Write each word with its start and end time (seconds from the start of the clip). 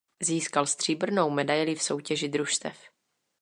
Získal 0.23 0.65
stříbrnou 0.65 1.29
medaili 1.29 1.75
v 1.75 1.83
soutěži 1.83 2.29
družstev. 2.29 2.83